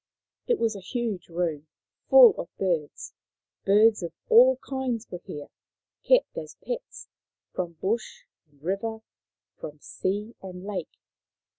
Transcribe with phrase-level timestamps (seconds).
[0.47, 1.67] It was a huge room,
[2.09, 3.13] full of birds.
[3.65, 5.49] Birds of all kinds were here,
[6.03, 7.07] kept as pets,
[7.53, 9.03] from bush and river,
[9.59, 10.97] from sea and lake.